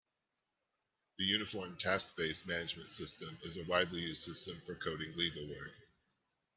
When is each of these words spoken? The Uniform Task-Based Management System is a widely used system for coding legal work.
The 1.19 1.25
Uniform 1.25 1.77
Task-Based 1.77 2.47
Management 2.47 2.89
System 2.89 3.37
is 3.43 3.55
a 3.57 3.65
widely 3.65 4.01
used 4.01 4.23
system 4.23 4.59
for 4.65 4.73
coding 4.73 5.15
legal 5.15 5.47
work. 5.47 5.73